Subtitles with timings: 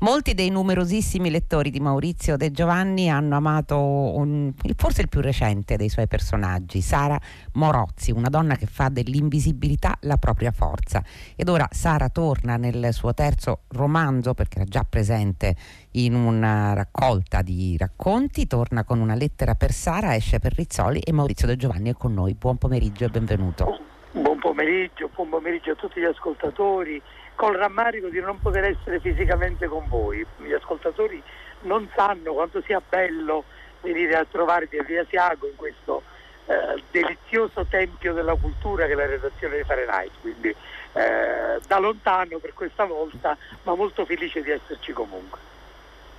[0.00, 5.74] Molti dei numerosissimi lettori di Maurizio De Giovanni hanno amato un, forse il più recente
[5.74, 7.18] dei suoi personaggi, Sara
[7.54, 11.02] Morozzi, una donna che fa dell'invisibilità la propria forza.
[11.34, 15.56] Ed ora Sara torna nel suo terzo romanzo, perché era già presente
[15.92, 21.10] in una raccolta di racconti, torna con una lettera per Sara, esce per Rizzoli e
[21.10, 22.34] Maurizio De Giovanni è con noi.
[22.34, 23.80] Buon pomeriggio e benvenuto.
[24.12, 27.02] Buon pomeriggio, buon pomeriggio a tutti gli ascoltatori
[27.38, 30.26] col rammarico di non poter essere fisicamente con voi.
[30.38, 31.22] Gli ascoltatori
[31.62, 33.44] non sanno quanto sia bello
[33.80, 36.02] venire a trovarvi a Via Siago in questo
[36.46, 40.10] eh, delizioso tempio della cultura che è la redazione di Fahrenheit.
[40.20, 45.38] Quindi eh, da lontano per questa volta, ma molto felice di esserci comunque.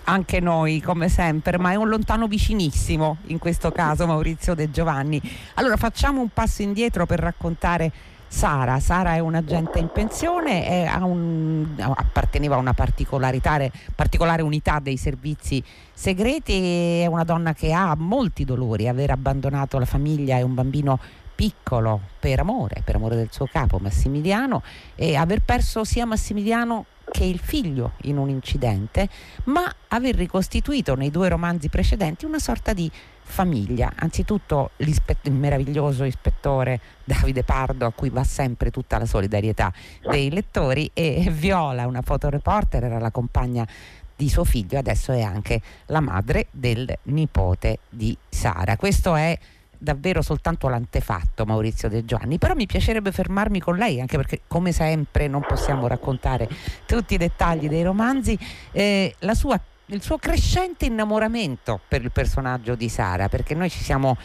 [0.06, 5.22] Anche noi, come sempre, ma è un lontano vicinissimo in questo caso Maurizio De Giovanni.
[5.56, 7.92] Allora facciamo un passo indietro per raccontare
[8.30, 8.80] Sara.
[8.80, 15.62] Sara è un agente in pensione, un, apparteneva a una particolare unità dei servizi
[15.92, 21.00] segreti, è una donna che ha molti dolori, aver abbandonato la famiglia e un bambino
[21.34, 24.62] piccolo per amore, per amore del suo capo Massimiliano
[24.96, 29.10] e aver perso sia Massimiliano che il figlio in un incidente,
[29.46, 32.90] ma aver ricostituito nei due romanzi precedenti una sorta di
[33.22, 33.92] famiglia.
[33.96, 39.72] Anzitutto il meraviglioso ispettore Davide Pardo a cui va sempre tutta la solidarietà
[40.10, 43.68] dei lettori e Viola, una fotoreporter, era la compagna
[44.16, 48.76] di suo figlio, adesso è anche la madre del nipote di Sara.
[48.76, 49.38] Questo è
[49.80, 54.72] davvero soltanto l'antefatto Maurizio De Giovanni, però mi piacerebbe fermarmi con lei, anche perché come
[54.72, 56.48] sempre non possiamo raccontare
[56.86, 58.38] tutti i dettagli dei romanzi,
[58.72, 59.60] eh, sua
[59.92, 64.16] il suo crescente innamoramento per il personaggio di Sara, perché noi ci siamo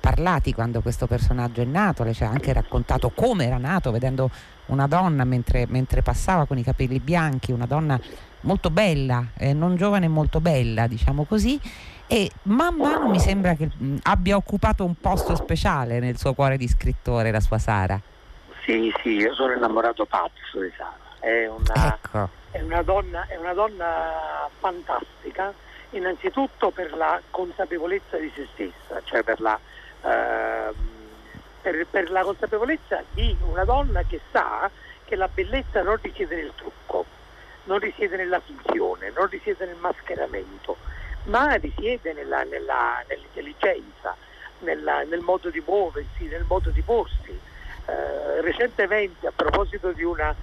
[0.00, 4.30] parlati quando questo personaggio è nato, lei ci ha anche raccontato come era nato, vedendo
[4.66, 7.98] una donna mentre, mentre passava con i capelli bianchi, una donna
[8.40, 11.58] molto bella, eh, non giovane molto bella, diciamo così,
[12.06, 16.56] e man mano mi sembra che mh, abbia occupato un posto speciale nel suo cuore
[16.56, 18.00] di scrittore, la sua Sara.
[18.64, 21.94] Sì, sì, io sono innamorato pazzo di Sara, è una...
[21.94, 25.52] Ecco è una donna, è una donna fantastica,
[25.90, 29.58] innanzitutto per la consapevolezza di se stessa, cioè per la,
[30.02, 30.72] eh,
[31.60, 34.70] per, per la consapevolezza di una donna che sa
[35.04, 37.04] che la bellezza non risiede nel trucco,
[37.64, 40.76] non risiede nella finzione, non risiede nel mascheramento,
[41.24, 44.16] ma risiede nella, nella, nell'intelligenza,
[44.60, 47.38] nella, nel modo di muoversi, nel modo di porsi.
[47.86, 50.34] Eh, recentemente, a proposito di una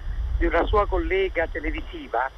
[0.42, 2.28] di una sua collega televisiva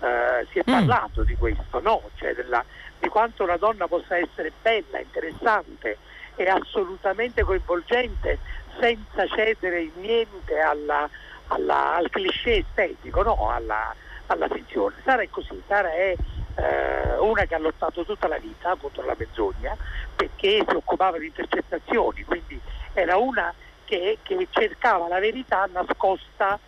[0.00, 0.72] eh, si è mm.
[0.86, 1.24] parlato mm.
[1.24, 2.02] di questo, no?
[2.16, 2.62] cioè della,
[2.98, 5.96] di quanto una donna possa essere bella, interessante
[6.36, 8.38] e assolutamente coinvolgente
[8.78, 11.08] senza cedere in niente alla,
[11.46, 13.50] alla, al cliché estetico, no?
[13.50, 13.94] alla,
[14.26, 14.96] alla finzione.
[15.02, 16.14] Sara è così, Sara è
[16.56, 19.76] eh, una che ha lottato tutta la vita contro la menzogna
[20.14, 22.60] perché si occupava di intercettazioni, quindi
[22.92, 23.52] era una
[23.84, 26.58] che, che cercava la verità nascosta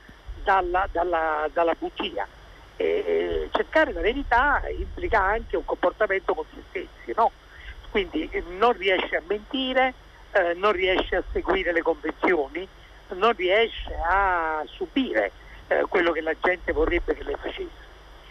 [0.42, 2.26] dalla, dalla, dalla bugia.
[2.78, 7.30] E cercare la verità implica anche un comportamento con se stessi, no?
[7.90, 9.94] quindi non riesce a mentire,
[10.32, 12.68] eh, non riesce a seguire le convenzioni,
[13.14, 15.32] non riesce a subire
[15.68, 17.85] eh, quello che la gente vorrebbe che le facesse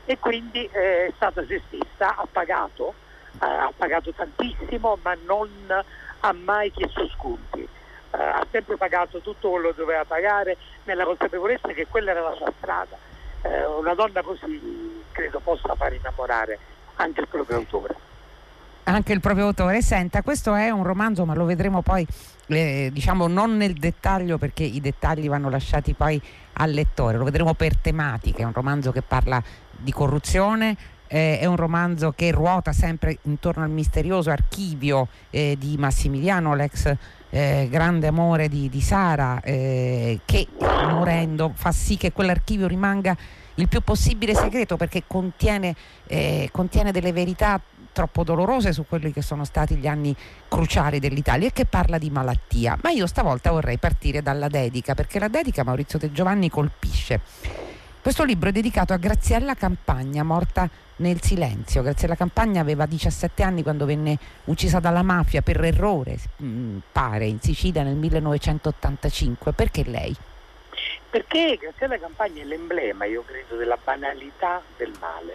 [0.06, 1.62] e quindi eh, è stata se
[1.98, 2.94] ha pagato,
[3.42, 5.50] eh, ha pagato tantissimo ma non
[6.20, 7.68] ha mai chiesto sconti
[8.18, 12.34] eh, ha sempre pagato tutto quello che doveva pagare nella consapevolezza che quella era la
[12.36, 13.14] sua strada.
[13.78, 16.58] Una donna così credo possa far innamorare
[16.96, 17.96] anche il proprio autore.
[18.84, 19.82] Anche il proprio autore.
[19.84, 22.06] Senta, questo è un romanzo, ma lo vedremo poi,
[22.48, 26.20] eh, diciamo, non nel dettaglio perché i dettagli vanno lasciati poi
[26.54, 29.44] al lettore, lo vedremo per tematiche, è un romanzo che parla
[29.78, 30.76] di corruzione,
[31.08, 36.94] eh, è un romanzo che ruota sempre intorno al misterioso archivio eh, di Massimiliano, l'ex
[37.30, 43.16] eh, grande amore di, di Sara, eh, che morendo fa sì che quell'archivio rimanga
[43.56, 45.76] il più possibile segreto perché contiene,
[46.08, 47.62] eh, contiene delle verità
[47.92, 50.14] troppo dolorose su quelli che sono stati gli anni
[50.50, 52.78] cruciali dell'Italia e che parla di malattia.
[52.82, 57.22] Ma io stavolta vorrei partire dalla dedica, perché la dedica Maurizio De Giovanni colpisce.
[58.06, 61.82] Questo libro è dedicato a Graziella Campagna, morta nel silenzio.
[61.82, 67.40] Graziella Campagna aveva 17 anni quando venne uccisa dalla mafia per errore, mm, pare, in
[67.40, 69.54] Sicilia nel 1985.
[69.54, 70.16] Perché lei?
[71.10, 75.34] Perché Graziella Campagna è l'emblema, io credo, della banalità del male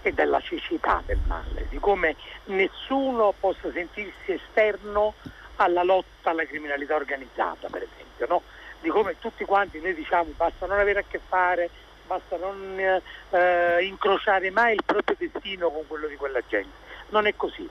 [0.00, 2.16] e della cecità del male, di come
[2.46, 5.12] nessuno possa sentirsi esterno
[5.56, 8.42] alla lotta alla criminalità organizzata, per esempio, no?
[8.80, 11.68] di come tutti quanti noi diciamo basta non avere a che fare
[12.06, 16.84] basta non eh, incrociare mai il proprio destino con quello di quella gente.
[17.08, 17.68] Non è così.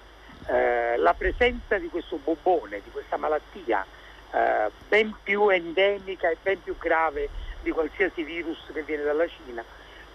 [0.48, 3.86] Eh, la presenza di questo bobone, di questa malattia
[4.32, 7.30] eh, ben più endemica e ben più grave
[7.62, 9.64] di qualsiasi virus che viene dalla Cina,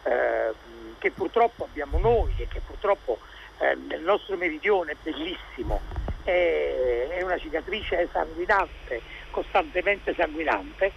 [0.04, 0.52] eh,
[0.98, 3.18] che purtroppo abbiamo noi e che purtroppo
[3.58, 5.80] eh, nel nostro meridione è bellissimo,
[6.22, 9.00] è, è una cicatrice sanguinante,
[9.30, 10.92] costantemente sanguinante.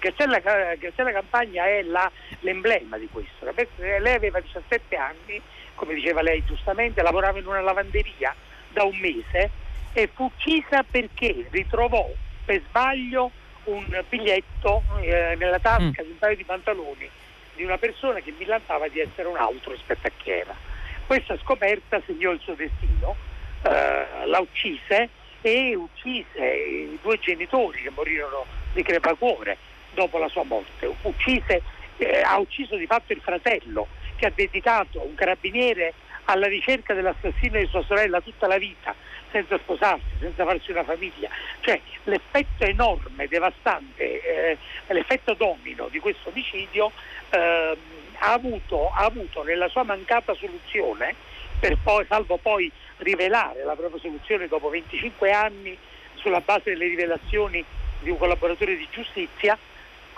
[0.00, 0.38] Eh, Graziella,
[0.76, 2.10] Graziella Campagna è la,
[2.40, 3.52] l'emblema di questo.
[3.76, 5.40] Lei aveva 17 anni,
[5.74, 8.34] come diceva lei giustamente, lavorava in una lavanderia
[8.70, 9.50] da un mese
[9.92, 12.08] e fu uccisa perché ritrovò
[12.44, 13.30] per sbaglio
[13.64, 16.04] un biglietto eh, nella tasca mm.
[16.04, 17.10] di un paio di pantaloni
[17.54, 20.54] di una persona che millantava di essere un altro rispetto a chi era.
[21.06, 23.16] Questa scoperta segnò il suo destino,
[23.62, 25.10] eh, la uccise
[25.42, 29.58] e uccise i due genitori che morirono di crepacuore
[29.94, 30.92] dopo la sua morte.
[31.02, 31.62] Uccise,
[31.96, 35.94] eh, ha ucciso di fatto il fratello che ha dedicato un carabiniere
[36.24, 38.94] alla ricerca dell'assassino di sua sorella tutta la vita,
[39.30, 41.28] senza sposarsi, senza farsi una famiglia.
[41.60, 44.58] Cioè l'effetto enorme, devastante, eh,
[44.88, 46.92] l'effetto domino di questo omicidio
[47.30, 47.76] eh,
[48.18, 51.14] ha, avuto, ha, avuto, nella sua mancata soluzione,
[51.82, 55.76] poi, salvo poi rivelare la propria soluzione dopo 25 anni
[56.14, 57.64] sulla base delle rivelazioni
[58.00, 59.58] di un collaboratore di giustizia,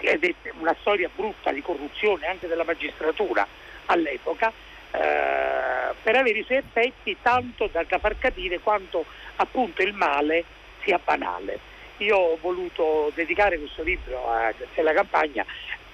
[0.03, 3.47] ed è una storia brutta di corruzione anche della magistratura
[3.87, 4.53] all'epoca,
[4.91, 9.05] eh, per avere i suoi effetti tanto da, da, far capire quanto
[9.37, 10.45] appunto il male
[10.83, 11.71] sia banale.
[11.99, 15.45] Io ho voluto dedicare questo libro a Graziella Campagna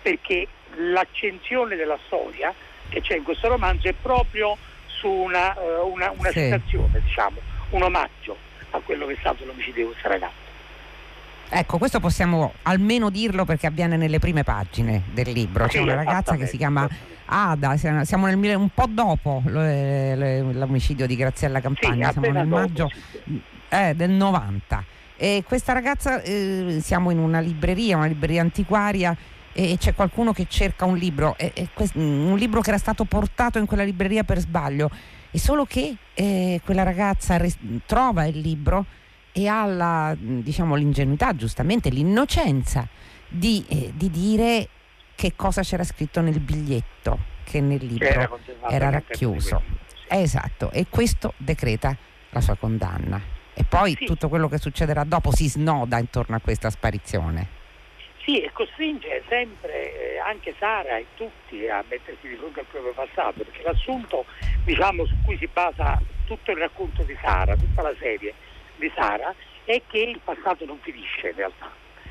[0.01, 0.47] perché
[0.77, 2.55] l'accensione della storia
[2.89, 4.57] che c'è in questo romanzo è proprio
[4.87, 6.41] su una, uh, una, una sì.
[6.41, 7.41] citazione, diciamo,
[7.71, 8.37] un omaggio
[8.71, 10.48] a quello che è stato l'omicidio di questa ragazza.
[11.51, 15.65] Ecco, questo possiamo almeno dirlo perché avviene nelle prime pagine del libro.
[15.67, 16.87] C'è sì, una ragazza che si chiama
[17.25, 22.91] Ada, siamo nel, un po' dopo l'omicidio di Graziella Campagna, sì, siamo nel maggio
[23.71, 24.85] eh, del 90.
[25.17, 29.17] E questa ragazza, eh, siamo in una libreria, una libreria antiquaria
[29.53, 33.59] e c'è qualcuno che cerca un libro, e, e un libro che era stato portato
[33.59, 34.91] in quella libreria per sbaglio,
[35.31, 38.85] e solo che eh, quella ragazza res- trova il libro
[39.39, 42.89] e ha la, diciamo, l'ingenuità, giustamente, l'innocenza
[43.29, 44.69] di, eh, di, dire
[45.15, 48.29] che cosa c'era scritto nel biglietto che nel libro era,
[48.69, 49.63] era racchiuso.
[50.09, 51.97] Esatto, e questo decreta
[52.31, 53.21] la sua condanna.
[53.55, 54.07] E poi sì.
[54.07, 57.57] tutto quello che succederà dopo si snoda intorno a questa sparizione.
[58.25, 62.93] Sì, e costringe sempre eh, anche Sara e tutti a mettersi di fronte al proprio
[62.93, 64.25] passato, perché l'assunto
[64.65, 68.35] diciamo, su cui si basa tutto il racconto di Sara, tutta la serie,
[68.79, 69.35] di Sara
[69.65, 71.71] è che il passato non finisce in realtà.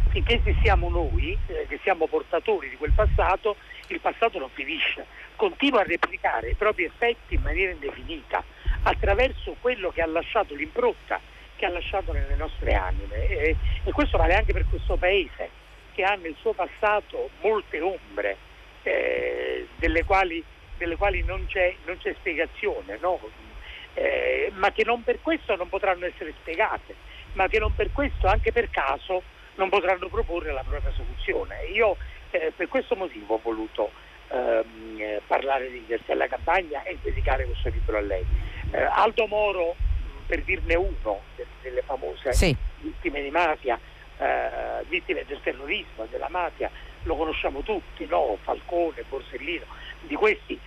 [0.09, 5.05] Finché siamo noi, eh, che siamo portatori di quel passato, il passato non finisce,
[5.35, 8.43] continua a replicare i propri effetti in maniera indefinita
[8.83, 11.19] attraverso quello che ha lasciato l'impronta
[11.55, 15.49] che ha lasciato nelle nostre anime e, e questo vale anche per questo paese
[15.93, 18.37] che ha nel suo passato molte ombre
[18.83, 20.43] eh, delle, quali,
[20.77, 22.99] delle, quali, non c'è, non c'è spiegazione.
[23.01, 23.19] No?
[23.97, 26.94] Eh, ma che non per questo non potranno essere spiegate,
[27.33, 29.23] ma che non per questo, anche per caso,
[29.55, 31.65] non potranno proporre la propria soluzione.
[31.73, 31.97] Io
[32.29, 33.91] eh, per questo motivo ho voluto
[34.27, 38.23] ehm, parlare di Graziella Campagna e dedicare questo libro a lei.
[38.72, 39.75] Eh, Aldo Moro,
[40.27, 41.22] per dirne uno
[41.62, 42.55] delle famose sì.
[42.81, 43.79] vittime di mafia,
[44.19, 46.69] eh, vittime del terrorismo e della mafia,
[47.03, 48.38] lo conosciamo tutti, no?
[48.43, 49.65] Falcone, Borsellino,
[50.01, 50.60] di questi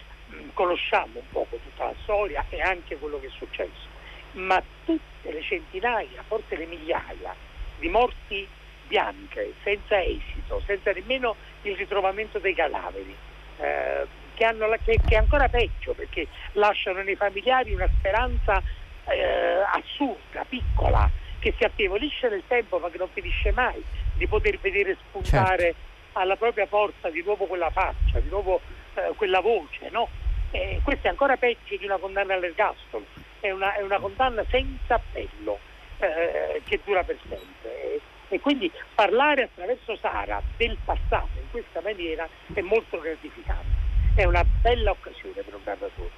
[0.52, 3.88] conosciamo un poco tutta la storia e anche quello che è successo,
[4.32, 7.34] ma tutte le centinaia, forse le migliaia
[7.78, 8.46] di morti
[8.86, 13.14] bianche, senza esito, senza nemmeno il ritrovamento dei cadaveri,
[13.58, 18.60] eh, che, hanno la, che, che, è ancora peggio perché lasciano nei familiari una speranza
[19.06, 23.82] eh, assurda, piccola, che si affievolisce nel tempo ma che non finisce mai,
[24.16, 25.78] di poter vedere spuntare certo.
[26.18, 28.60] alla propria porta di nuovo quella faccia, di nuovo
[28.94, 30.08] eh, quella voce, no?
[30.52, 33.04] Eh, questo è ancora peggio di una condanna all'ergastolo,
[33.38, 35.58] è una, è una condanna senza appello
[35.98, 38.00] eh, che dura per sempre.
[38.28, 43.66] E, quindi parlare attraverso Sara del passato in questa maniera è molto gratificante,
[44.14, 46.10] è una bella occasione per un narratore.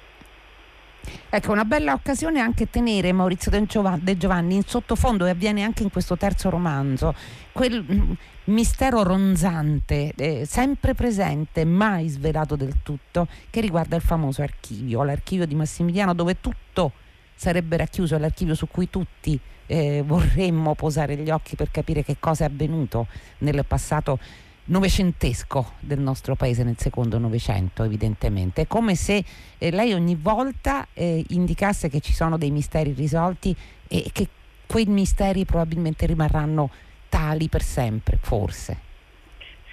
[1.29, 5.89] Ecco, una bella occasione anche tenere Maurizio De Giovanni in sottofondo e avviene anche in
[5.89, 7.13] questo terzo romanzo,
[7.51, 8.11] quel mm,
[8.45, 15.45] mistero ronzante, eh, sempre presente, mai svelato del tutto, che riguarda il famoso archivio, l'archivio
[15.45, 16.91] di Massimiliano dove tutto
[17.35, 22.45] sarebbe racchiuso, l'archivio su cui tutti eh, vorremmo posare gli occhi per capire che cosa
[22.45, 23.07] è avvenuto
[23.39, 24.19] nel passato
[24.65, 29.23] novecentesco del nostro paese nel secondo novecento evidentemente è come se
[29.57, 33.53] eh, lei ogni volta eh, indicasse che ci sono dei misteri risolti
[33.89, 34.27] e che
[34.65, 36.69] quei misteri probabilmente rimarranno
[37.09, 38.91] tali per sempre forse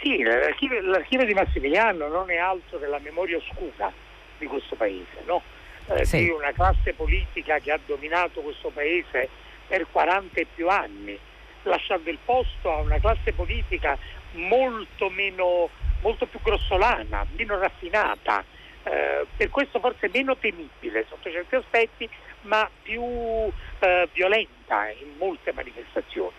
[0.03, 3.93] sì, l'archivio, l'archivio di Massimiliano non è altro che la memoria oscura
[4.39, 5.41] di questo paese no?
[5.87, 6.25] eh, sì.
[6.25, 9.29] di una classe politica che ha dominato questo paese
[9.69, 11.17] per 40 e più anni
[11.65, 13.97] lasciando il posto a una classe politica
[14.33, 15.69] molto meno
[16.03, 18.45] molto più grossolana, meno raffinata,
[18.85, 22.09] eh, per questo forse meno temibile sotto certi aspetti,
[22.43, 26.33] ma più eh, violenta in molte manifestazioni.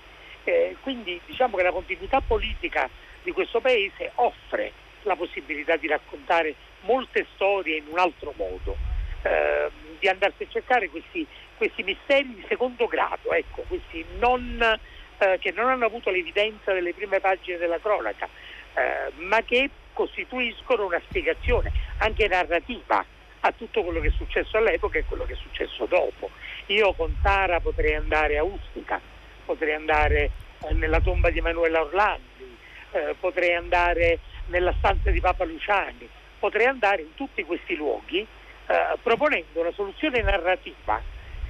[0.43, 2.89] Eh, quindi diciamo che la continuità politica
[3.21, 4.71] di questo paese offre
[5.03, 8.75] la possibilità di raccontare molte storie in un altro modo,
[9.21, 9.69] eh,
[9.99, 11.25] di andarsi a cercare questi,
[11.57, 14.79] questi, misteri di secondo grado, ecco, questi non
[15.21, 18.27] eh, che non hanno avuto l'evidenza delle prime pagine della cronaca,
[18.73, 23.05] eh, ma che costituiscono una spiegazione anche narrativa
[23.41, 26.31] a tutto quello che è successo all'epoca e quello che è successo dopo.
[26.67, 28.99] Io con Sara potrei andare a Ustica,
[29.45, 30.31] potrei andare
[30.63, 32.57] eh, nella tomba di Emanuela Orlandi,
[32.91, 36.09] eh, potrei andare nella stanza di Papa Luciani,
[36.39, 41.01] potrei andare in tutti questi luoghi eh, proponendo una soluzione narrativa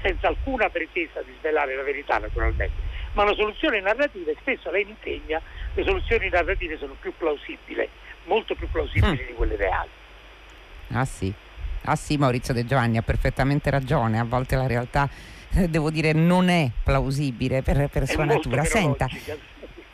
[0.02, 4.86] senza alcuna pretesa di svelare la verità naturalmente, ma una soluzione narrativa e spesso lei
[4.86, 5.42] mi insegna
[5.74, 7.88] le soluzioni narrative sono più plausibili,
[8.26, 9.28] molto più plausibili mm.
[9.28, 9.90] di quelle reali.
[10.90, 11.34] Ah sì.
[11.84, 15.10] ah sì, Maurizio De Giovanni ha perfettamente ragione, a volte la realtà
[15.54, 18.64] eh, devo dire non è plausibile per, per sua natura.
[18.64, 19.08] Senta,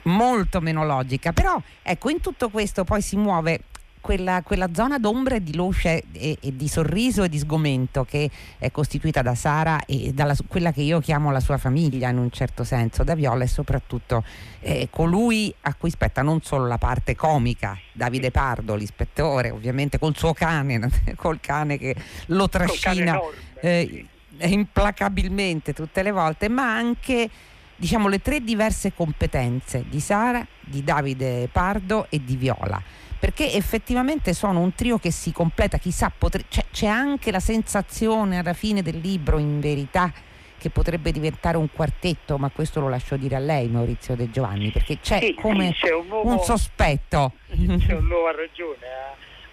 [0.04, 3.62] molto meno logica, però ecco in tutto questo poi si muove
[4.02, 8.30] quella, quella, zona d'ombra e di luce e, e, di sorriso e di sgomento che
[8.58, 12.32] è costituita da Sara e da quella che io chiamo la sua famiglia in un
[12.32, 14.24] certo senso, da Viola e soprattutto
[14.62, 20.16] eh, colui a cui spetta non solo la parte comica, Davide Pardo, l'ispettore, ovviamente col
[20.16, 20.80] suo cane,
[21.16, 21.96] col cane che
[22.28, 23.20] lo trascina
[23.62, 24.06] eh,
[24.40, 27.30] implacabilmente tutte le volte, ma anche
[27.76, 32.82] diciamo le tre diverse competenze di Sara, di Davide Pardo e di Viola
[33.20, 36.44] perché effettivamente sono un trio che si completa, chissà, potre...
[36.48, 40.12] c'è, c'è anche la sensazione alla fine del libro, in verità,
[40.58, 44.70] che potrebbe diventare un quartetto, ma questo lo lascio dire a lei Maurizio De Giovanni,
[44.70, 47.34] perché c'è sì, come c'è un, nuovo, un, sospetto.
[47.48, 48.86] C'è un nuovo ragione,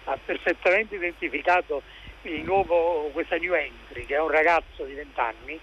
[0.05, 1.81] ha, ha perfettamente identificato
[2.43, 5.59] nuovo, questa new entry, che è un ragazzo di 20 anni,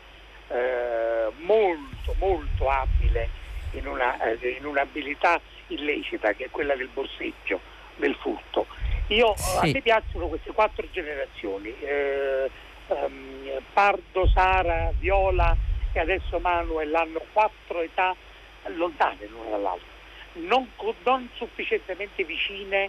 [0.48, 3.28] eh, molto molto abile
[3.72, 8.66] in, una, eh, in un'abilità illecita che è quella del borseggio del furto.
[9.08, 9.58] Io, sì.
[9.58, 12.50] A me piacciono queste quattro generazioni, eh,
[12.88, 15.54] um, Pardo, Sara, Viola
[15.92, 18.14] e adesso Manuel hanno quattro età
[18.68, 19.86] lontane l'una dall'altra,
[20.34, 20.68] non,
[21.02, 22.88] non sufficientemente vicine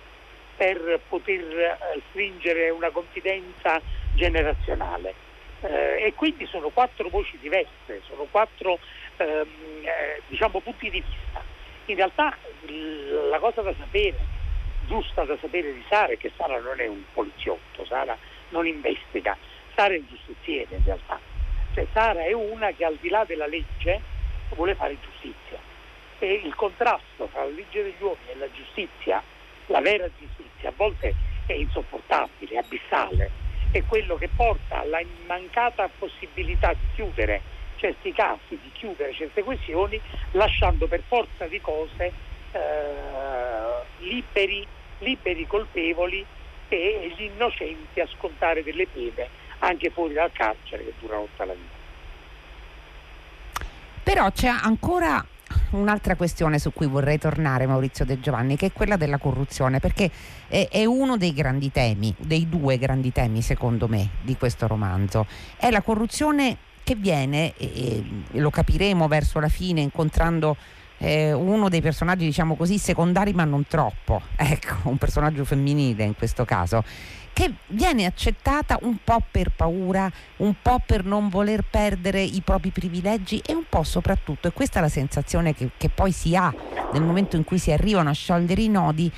[0.56, 3.82] per poter eh, stringere una confidenza
[4.14, 5.32] generazionale.
[5.62, 8.80] Eh, e quindi sono quattro voci diverse, sono quattro
[9.16, 9.48] ehm,
[9.84, 11.42] eh, diciamo, punti di vista.
[11.86, 12.36] In realtà
[13.30, 14.33] la cosa da sapere
[14.86, 18.18] giusta da sapere di Sara è che Sara non è un poliziotto, Sara
[18.50, 19.36] non investiga,
[19.75, 21.20] Sara è un giustiziere in realtà.
[21.74, 24.02] Cioè Sara è una che al di là della legge
[24.56, 25.58] vuole fare giustizia.
[26.20, 29.22] E il contrasto tra la legge degli uomini e la giustizia,
[29.68, 31.13] la vera giustizia, a volte
[31.46, 33.32] è insopportabile, abissale,
[33.72, 37.42] è quello che porta alla mancata possibilità di chiudere
[37.78, 40.00] certi casi, di chiudere certe questioni,
[40.32, 42.13] lasciando per forza di cose
[44.00, 44.66] liberi,
[45.00, 46.26] liberi colpevoli
[46.70, 51.54] e gli innocenti a scontare delle pene anche fuori dal carcere che durano tutta la
[51.54, 51.82] vita.
[54.04, 55.26] Però c'è ancora
[55.72, 60.12] un'altra questione su cui vorrei tornare Maurizio De Giovanni, che è quella della corruzione, perché
[60.48, 65.26] è, è, uno dei grandi temi, dei due grandi temi secondo me di questo romanzo.
[65.56, 70.58] È la corruzione che viene, e lo capiremo verso la fine incontrando
[71.04, 76.16] eh, uno dei personaggi, diciamo così, secondari ma non troppo, ecco, un personaggio femminile in
[76.16, 76.84] questo caso,
[77.34, 82.70] che viene accettata un po' per paura, un po' per non voler perdere i propri
[82.70, 86.54] privilegi e un po' soprattutto, e questa è la sensazione che, che poi si ha
[86.94, 89.12] nel momento in cui si arrivano a sciogliere i nodi,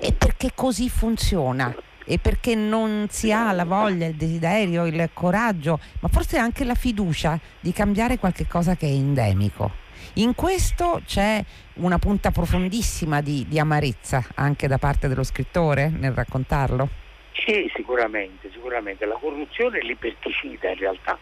[0.00, 5.78] è perché così funziona e perché non si ha la voglia, il desiderio, il coraggio,
[6.00, 9.86] ma forse anche la fiducia di cambiare qualche cosa che è endemico.
[10.18, 11.40] In questo c'è
[11.74, 16.88] una punta profondissima di, di amarezza anche da parte dello scrittore nel raccontarlo?
[17.32, 19.06] Sì, sicuramente, sicuramente.
[19.06, 21.16] La corruzione è liberticida in realtà.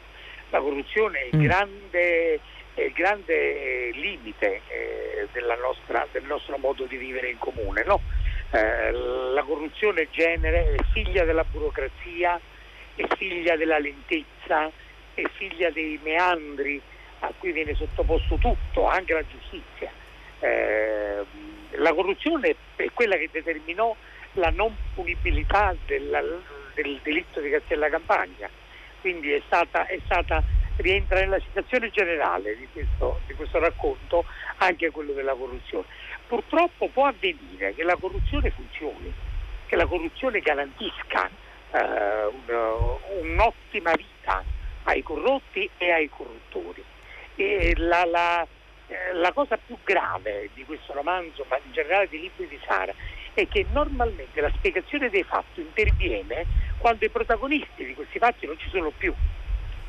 [0.48, 1.42] La corruzione è il, mm.
[1.42, 2.40] grande,
[2.94, 5.28] grande limite eh,
[5.60, 7.84] nostra, del nostro modo di vivere in comune.
[7.84, 8.00] No?
[8.50, 12.40] Eh, la corruzione genere è figlia della burocrazia,
[12.94, 14.70] è figlia della lentezza,
[15.12, 16.80] è figlia dei meandri
[17.20, 19.90] a cui viene sottoposto tutto, anche la giustizia.
[20.40, 21.24] Eh,
[21.72, 23.94] la corruzione è quella che determinò
[24.34, 26.22] la non punibilità della,
[26.74, 28.48] del delitto di Castella Campagna,
[29.00, 30.42] quindi è stata, è stata,
[30.76, 34.24] rientra nella situazione generale di questo, di questo racconto
[34.58, 35.86] anche quello della corruzione.
[36.26, 39.12] Purtroppo può avvenire che la corruzione funzioni,
[39.66, 41.30] che la corruzione garantisca
[41.70, 44.42] eh, un, un'ottima vita
[44.84, 46.84] ai corrotti e ai corruttori.
[47.36, 48.46] E la, la,
[48.88, 52.92] eh, la cosa più grave di questo romanzo, ma in generale dei libri di Sara,
[53.34, 56.46] è che normalmente la spiegazione dei fatti interviene
[56.78, 59.12] quando i protagonisti di questi fatti non ci sono più.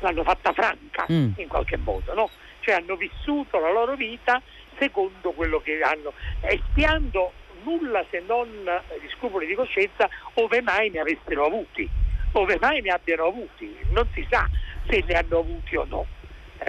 [0.00, 1.32] L'hanno fatta franca mm.
[1.36, 2.30] in qualche modo, no?
[2.60, 4.40] Cioè hanno vissuto la loro vita
[4.78, 11.00] secondo quello che hanno, espiando nulla se non gli scrupoli di coscienza ove mai ne
[11.00, 11.88] avessero avuti,
[12.32, 14.48] ove mai ne abbiano avuti, non si sa
[14.88, 16.06] se ne hanno avuti o no.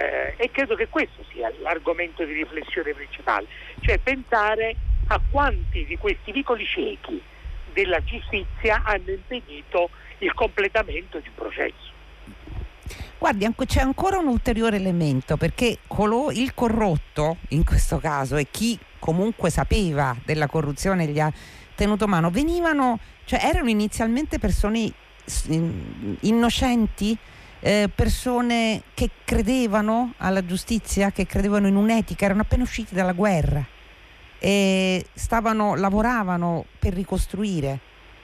[0.00, 3.46] Eh, e credo che questo sia l'argomento di riflessione principale,
[3.80, 4.74] cioè pensare
[5.08, 7.20] a quanti di questi vicoli ciechi
[7.74, 11.98] della giustizia hanno impedito il completamento di un processo.
[13.18, 15.80] Guardi, c'è ancora un ulteriore elemento perché
[16.32, 21.30] il corrotto, in questo caso, e chi comunque sapeva della corruzione gli ha
[21.74, 24.90] tenuto mano, venivano, cioè erano inizialmente persone
[26.20, 27.16] innocenti,
[27.60, 33.64] eh, persone che credevano alla giustizia, che credevano in un'etica, erano appena usciti dalla guerra
[34.38, 37.78] e stavano, lavoravano per ricostruire.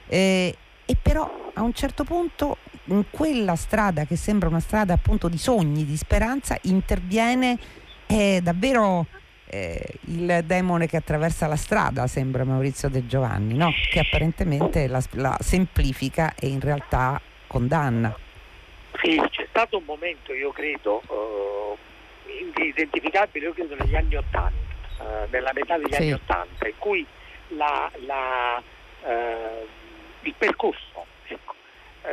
[0.07, 5.27] Eh, e però a un certo punto in quella strada che sembra una strada appunto
[5.27, 7.57] di sogni, di speranza, interviene
[8.07, 9.05] eh, davvero
[9.49, 13.71] eh, il demone che attraversa la strada, sembra Maurizio De Giovanni, no?
[13.91, 18.15] che apparentemente la, la semplifica e in realtà condanna.
[19.07, 21.77] Sì, c'è stato un momento, io credo, uh,
[22.61, 24.51] identificabile, io credo negli anni Ottanta,
[24.99, 26.01] uh, nella metà degli sì.
[26.01, 27.05] anni Ottanta, in cui
[27.49, 28.61] la, la,
[29.03, 29.65] uh,
[30.23, 31.55] il percorso ecco,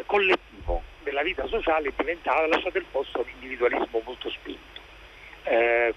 [0.06, 4.80] collettivo della vita sociale ha lasciato il posto all'individualismo molto spinto.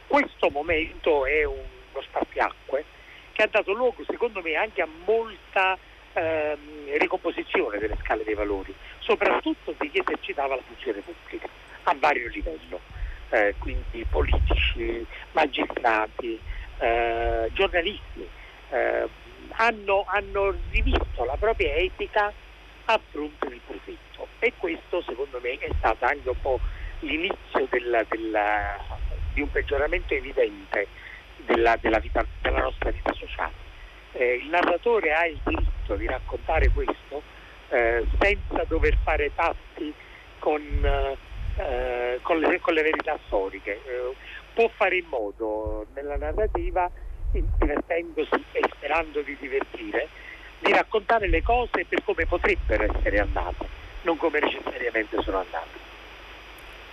[0.08, 2.86] questo momento è uno spartiacque
[3.34, 5.78] che ha dato luogo, secondo me, anche a molta
[6.18, 11.48] ehm, ricomposizione delle scale dei valori, soprattutto di chi esercitava la funzione pubblica
[11.84, 12.80] a vario livello,
[13.30, 16.40] eh, quindi politici, magistrati,
[16.80, 18.28] eh, giornalisti,
[18.70, 19.08] eh,
[19.52, 22.32] hanno, hanno, rivisto la propria etica
[22.86, 24.28] a fronte del profitto.
[24.40, 26.60] E questo secondo me è stato anche un po'
[27.00, 28.78] l'inizio della, della,
[29.34, 30.88] di un peggioramento evidente
[31.46, 33.66] della, della, vita, nostra vita sociale.
[34.14, 37.22] Eh, il narratore ha il diritto di raccontare questo
[37.70, 39.94] eh, senza dover fare patti
[40.40, 43.82] con, eh, con, le, con le, verità storiche.
[43.86, 44.16] Eh,
[44.54, 46.90] può fare in modo nella narrativa,
[47.32, 50.08] divertendosi e sperando di divertire,
[50.60, 53.68] di raccontare le cose per come potrebbero essere andate,
[54.04, 55.86] non come necessariamente sono andate.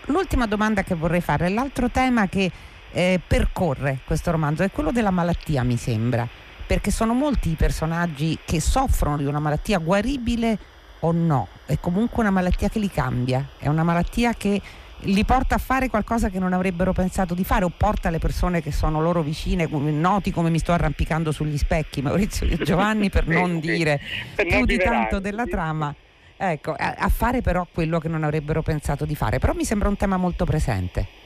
[0.07, 2.50] L'ultima domanda che vorrei fare, l'altro tema che
[2.92, 6.28] eh, percorre questo romanzo è quello della malattia, mi sembra
[6.66, 10.59] perché sono molti i personaggi che soffrono di una malattia guaribile
[11.00, 14.61] o no, è comunque una malattia che li cambia, è una malattia che
[15.05, 18.62] li porta a fare qualcosa che non avrebbero pensato di fare o porta le persone
[18.62, 23.27] che sono loro vicine, noti come mi sto arrampicando sugli specchi, Maurizio e Giovanni, per
[23.29, 24.00] non dire
[24.35, 25.94] più di tanto della trama,
[26.37, 29.38] ecco, a, a fare però quello che non avrebbero pensato di fare.
[29.38, 31.23] Però mi sembra un tema molto presente.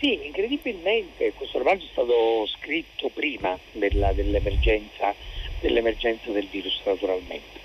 [0.00, 5.12] Sì, incredibilmente questo romanzo è stato scritto prima della, dell'emergenza,
[5.60, 7.58] dell'emergenza, del virus naturalmente.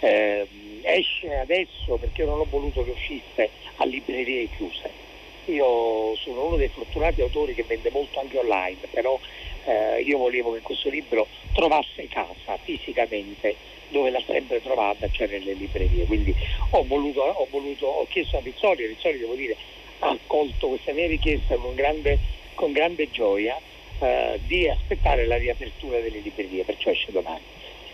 [0.00, 0.46] Eh,
[0.82, 5.06] esce adesso perché io non ho voluto che uscisse a librerie chiuse.
[5.46, 9.18] Io sono uno dei fortunati autori che vende molto anche online, però
[9.64, 13.56] eh, io volevo che questo libro trovasse casa fisicamente
[13.88, 16.04] dove l'ha sempre trovata, cioè nelle librerie.
[16.04, 16.36] Quindi
[16.70, 19.56] ho, voluto, ho, voluto, ho chiesto a Rizzoli, Rizzoli devo dire
[20.00, 22.18] ha accolto questa mia richiesta con grande,
[22.54, 23.58] con grande gioia
[24.00, 27.42] eh, di aspettare la riapertura delle librerie, perciò esce domani.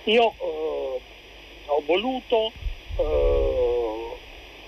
[0.05, 1.01] Io eh,
[1.67, 2.53] ho voluto,
[2.97, 4.17] eh,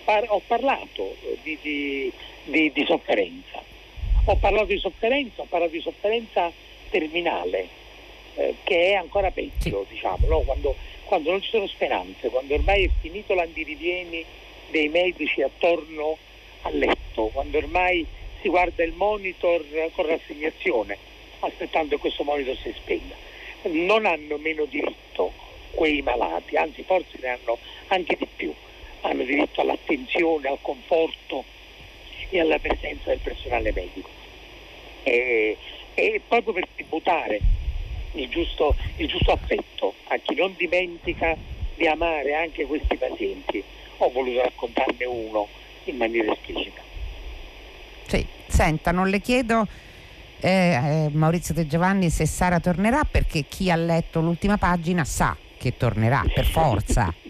[0.05, 2.13] par- ho parlato di, di,
[2.45, 3.63] di, di, sofferenza,
[4.25, 6.51] ho parlato di sofferenza, ho parlato di sofferenza
[6.89, 7.69] terminale,
[8.37, 10.41] eh, che è ancora peggio, diciamo, no?
[10.41, 14.25] quando, quando non ci sono speranze, quando ormai è finito l'andirivieni
[14.71, 16.17] dei medici attorno
[16.63, 17.06] a letto,
[17.37, 18.07] quando ormai
[18.41, 20.97] si guarda il monitor con rassegnazione,
[21.41, 23.15] aspettando che questo monitor si spenga.
[23.65, 25.33] Non hanno meno diritto
[25.73, 28.55] quei malati, anzi forse ne hanno anche di più.
[29.03, 31.45] Hanno diritto all'attenzione, al conforto
[32.31, 34.09] e alla presenza del personale medico.
[35.03, 35.59] E,
[35.93, 37.39] e proprio per tributare
[38.13, 41.37] il giusto, il giusto affetto a chi non dimentica
[41.75, 43.63] di amare anche questi pazienti,
[43.99, 45.47] ho voluto raccontarne uno
[45.85, 46.86] in maniera esplicita.
[48.07, 49.67] Sì, senta, non le chiedo
[50.41, 55.37] eh, eh, Maurizio De Giovanni se Sara tornerà perché chi ha letto l'ultima pagina sa
[55.59, 57.13] che tornerà per forza.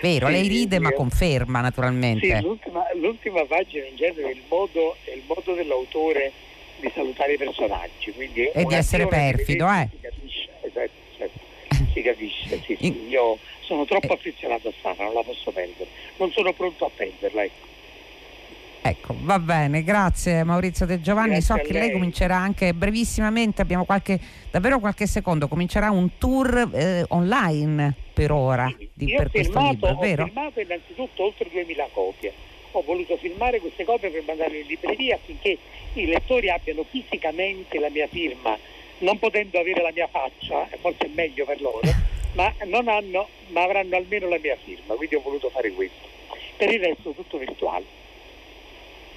[0.00, 2.36] Vero, lei ride ma conferma naturalmente.
[2.36, 6.32] Sì, l'ultima, l'ultima, pagina in genere è il modo, è il modo dell'autore
[6.80, 8.14] di salutare i personaggi.
[8.16, 9.88] e di essere perfido, eh?
[9.90, 11.38] Si capisce, esatto, certo.
[11.92, 13.08] si capisce, sì, sì.
[13.10, 14.14] Io sono troppo eh.
[14.14, 15.90] affezionato a Sara, non la posso perdere.
[16.16, 17.69] Non sono pronto a perderla, ecco.
[18.82, 21.32] Ecco, va bene, grazie Maurizio De Giovanni.
[21.32, 21.82] Grazie so che lei.
[21.82, 21.92] lei.
[21.92, 24.18] comincerà anche brevissimamente, abbiamo qualche,
[24.50, 29.86] davvero qualche secondo, comincerà un tour eh, online per ora di, Io per questo filmato,
[29.86, 30.22] libro, vero?
[30.22, 32.32] Ho filmato innanzitutto oltre 2000 copie.
[32.72, 35.58] Ho voluto filmare queste copie per mandarle in libreria affinché
[35.94, 38.56] i lettori abbiano fisicamente la mia firma,
[38.98, 41.80] non potendo avere la mia faccia, forse è meglio per loro,
[42.34, 46.08] ma, hanno, ma avranno almeno la mia firma, quindi ho voluto fare questo.
[46.56, 47.99] Per il resto tutto virtuale.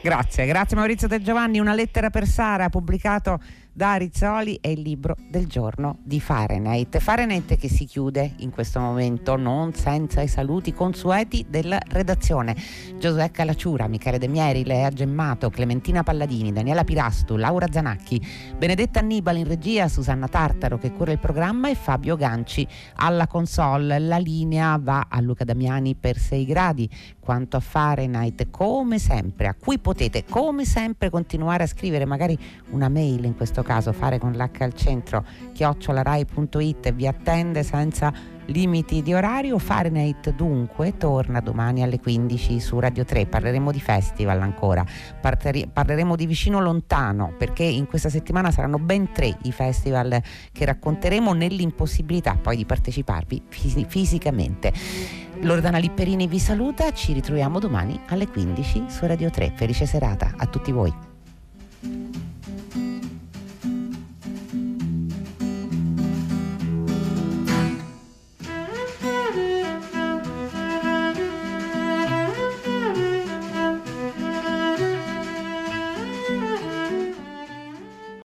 [0.04, 1.60] Grazie, grazie Maurizio De Giovanni.
[1.60, 3.40] Una lettera per Sara pubblicato
[3.76, 7.00] da Rizzoli è il libro del giorno di Fahrenheit.
[7.00, 12.56] Fahrenheit che si chiude in questo momento non senza i saluti consueti della redazione.
[13.00, 18.22] Giosuè Calacciura, Michele De Mieri, Lea Gemmato, Clementina Palladini, Daniela Pirastu, Laura Zanacchi,
[18.56, 23.98] Benedetta Annibale in regia, Susanna Tartaro che cura il programma e Fabio Ganci alla console.
[23.98, 26.88] La linea va a Luca Damiani per 6 gradi.
[27.20, 32.38] Quanto a Fahrenheit, come sempre, a cui potete come sempre continuare a scrivere magari
[32.70, 38.14] una mail in caso fare con l'H al centro chiocciolarai.it vi attende senza
[38.48, 39.58] limiti di orario.
[39.58, 43.26] Fahrenheit dunque torna domani alle 15 su Radio 3.
[43.28, 44.86] Parleremo di festival ancora,
[45.20, 50.22] parleremo di vicino lontano perché in questa settimana saranno ben tre i festival
[50.52, 54.74] che racconteremo nell'impossibilità poi di parteciparvi fis- fisicamente.
[55.42, 59.54] Loredana Lipperini vi saluta, ci ritroviamo domani alle 15 su Radio 3.
[59.56, 62.33] Felice serata a tutti voi.